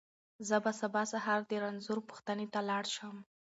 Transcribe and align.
زه 0.47 0.55
به 0.63 0.71
سبا 0.79 1.01
سهار 1.11 1.41
د 1.47 1.51
رنځور 1.63 1.99
پوښتنې 2.09 2.47
ته 2.53 2.59
لاړ 2.69 2.83
شم. 2.95 3.15